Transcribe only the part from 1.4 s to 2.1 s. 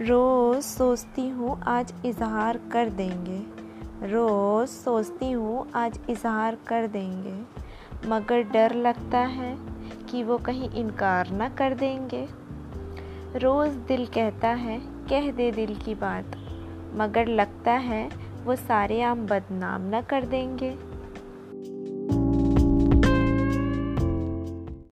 आज